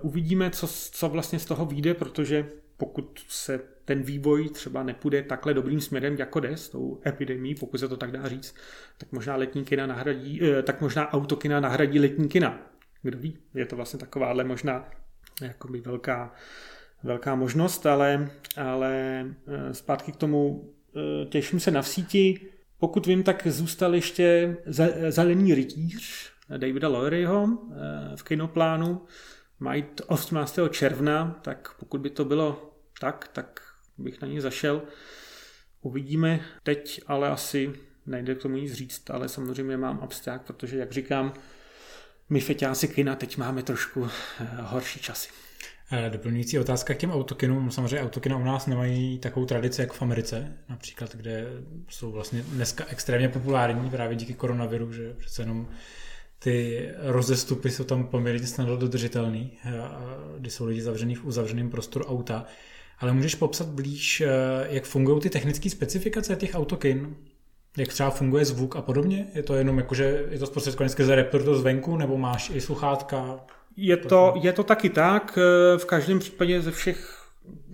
[0.02, 2.48] uvidíme, co, co vlastně z toho vyjde, protože
[2.79, 7.79] pokud se ten vývoj třeba nepůjde takhle dobrým směrem, jako jde s tou epidemí, pokud
[7.79, 8.55] se to tak dá říct,
[8.99, 12.59] tak možná letní kina nahradí, eh, tak možná autokina nahradí letní kina.
[13.03, 14.91] Kdo ví, je to vlastně takováhle možná
[15.43, 16.35] jakoby velká,
[17.03, 22.41] velká možnost, ale, ale eh, zpátky k tomu eh, těším se na v síti.
[22.79, 24.57] Pokud vím, tak zůstal ještě
[25.09, 27.49] Zelený rytíř Davida Loweryho
[28.17, 29.03] v kinoplánu.
[29.61, 30.59] Mají 18.
[30.71, 32.67] června, tak pokud by to bylo
[33.00, 33.61] tak, tak
[33.98, 34.82] bych na ní zašel.
[35.80, 37.72] Uvidíme teď, ale asi
[38.06, 41.34] nejde k tomu nic říct, ale samozřejmě mám abstrakt, protože, jak říkám,
[42.30, 44.08] my feťáci kina teď máme trošku
[44.40, 45.28] eh, horší časy.
[45.92, 47.70] Eh, doplňující otázka k těm autokinům.
[47.70, 51.46] Samozřejmě autokina u nás nemají takovou tradici jako v Americe, například, kde
[51.88, 55.68] jsou vlastně dneska extrémně populární právě díky koronaviru, že přece jenom
[56.38, 59.70] ty rozestupy jsou tam poměrně snadno dodržitelný, eh,
[60.38, 62.46] kdy jsou lidi zavřený v uzavřeném prostoru auta.
[63.00, 64.28] Ale můžeš popsat blíž, eh,
[64.70, 67.16] jak fungují ty technické specifikace těch autokin?
[67.76, 69.26] Jak třeba funguje zvuk a podobně?
[69.34, 73.40] Je to jenom jako, že je to zprostředkované skrze reproduktor zvenku, nebo máš i sluchátka?
[73.76, 75.38] Je to, je to taky tak.
[75.38, 77.24] Eh, v každém případě ze všech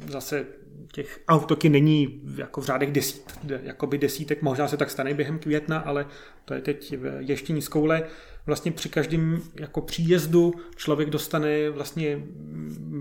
[0.09, 0.47] zase
[0.93, 5.79] těch autoky není jako v řádech desít, jakoby desítek, možná se tak stane během května,
[5.79, 6.07] ale
[6.45, 8.03] to je teď ještě nízkoule
[8.47, 12.23] vlastně při každém jako příjezdu člověk dostane vlastně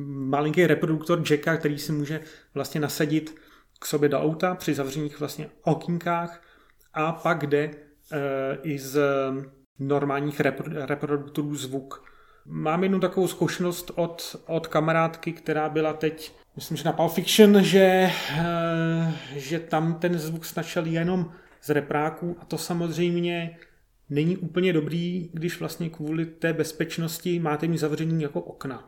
[0.08, 2.22] malinký reproduktor jacka, který si může
[2.54, 3.36] vlastně nasadit
[3.80, 6.42] k sobě do auta při zavřených vlastně okýnkách
[6.94, 7.72] a pak jde e,
[8.64, 9.02] i z
[9.80, 10.42] normálních
[10.86, 12.04] reproduktorů zvuk.
[12.46, 17.64] Mám jednu takovou zkušenost od, od kamarádky, která byla teď, myslím, že na Pulp Fiction,
[17.64, 18.12] že, e,
[19.36, 23.58] že tam ten zvuk snačil jenom z repráků a to samozřejmě
[24.10, 28.86] není úplně dobrý, když vlastně kvůli té bezpečnosti máte mít zavřený jako okna.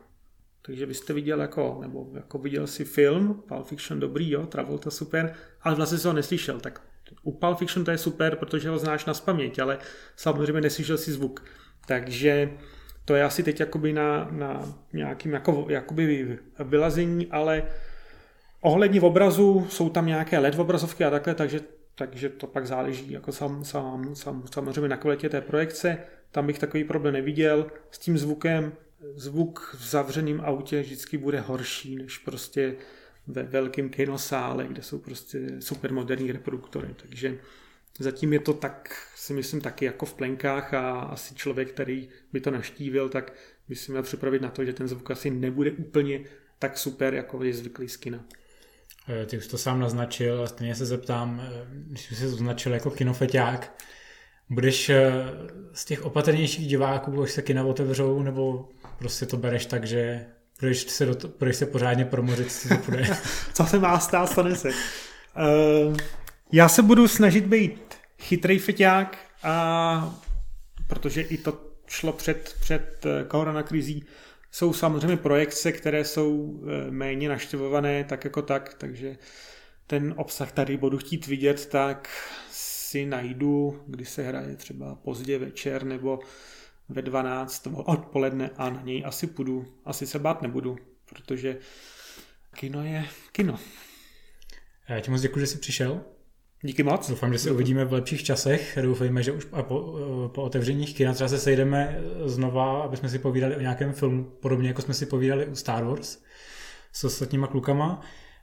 [0.61, 5.33] Takže byste viděl jako, nebo jako viděl si film, Pulp Fiction dobrý, jo, Travolta super,
[5.61, 6.81] ale vlastně se ho neslyšel, tak
[7.23, 9.77] u Pulp Fiction to je super, protože ho znáš na spaměť, ale
[10.15, 11.43] samozřejmě neslyšel si zvuk.
[11.87, 12.49] Takže
[13.05, 17.63] to je asi teď jakoby na, na nějakým jako, jakoby vylazení, ale
[18.61, 21.59] ohledně obrazu jsou tam nějaké LED obrazovky a takhle, takže
[21.95, 25.97] takže to pak záleží jako sam, sam, sam, samozřejmě na kvalitě té projekce.
[26.31, 27.71] Tam bych takový problém neviděl.
[27.91, 28.73] S tím zvukem,
[29.15, 32.75] zvuk v zavřeném autě vždycky bude horší než prostě
[33.27, 36.95] ve velkém kinosále, kde jsou prostě super moderní reproduktory.
[37.01, 37.39] Takže
[37.99, 42.39] zatím je to tak, si myslím, taky jako v plenkách a asi člověk, který by
[42.39, 43.33] to naštívil, tak
[43.67, 46.25] by si měl připravit na to, že ten zvuk asi nebude úplně
[46.59, 48.25] tak super, jako je zvyklý z kina.
[49.07, 52.73] Eh, ty už to sám naznačil a stejně se zeptám, eh, když jsi se označil
[52.73, 53.73] jako kinofeťák,
[54.49, 55.13] budeš eh,
[55.73, 58.69] z těch opatrnějších diváků, až se kina otevřou, nebo
[58.99, 60.25] prostě to bereš tak, že
[60.59, 63.07] budeš se, do to, budeš se pořádně promořit, co to bude?
[63.53, 64.69] co se má stát, stane se.
[64.69, 65.97] Uh,
[66.51, 70.19] já se budu snažit být chytrý feťák, a
[70.87, 74.05] protože i to šlo před, před koronakrizí,
[74.55, 79.17] jsou samozřejmě projekce, které jsou eh, méně naštěvované tak jako tak, takže
[79.87, 82.09] ten obsah tady budu chtít vidět, tak
[82.51, 86.19] si najdu, kdy se hraje třeba pozdě večer nebo
[86.89, 89.65] ve 12 odpoledne a na něj asi půjdu.
[89.85, 91.57] Asi se bát nebudu, protože
[92.55, 93.59] kino je kino.
[94.89, 96.01] Já ti moc děkuji, že jsi přišel.
[96.65, 97.09] Díky moc.
[97.09, 98.77] Doufám, že se uvidíme v lepších časech.
[98.81, 99.95] Doufejme, že už po,
[100.27, 104.67] po otevřeních kina třeba se sejdeme znova, aby jsme si povídali o nějakém filmu, podobně
[104.67, 106.17] jako jsme si povídali u Star Wars
[106.93, 108.01] s ostatníma klukama.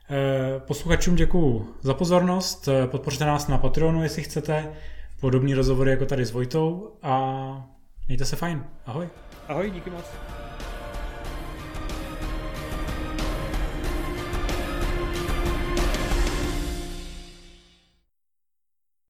[0.09, 4.73] Eh, posluchačům děkuju za pozornost, eh, podpořte nás na Patreonu, jestli chcete,
[5.19, 7.67] podobný rozhovory jako tady s Vojtou a
[8.07, 8.63] mějte se fajn.
[8.85, 9.09] Ahoj.
[9.47, 10.05] Ahoj, díky moc.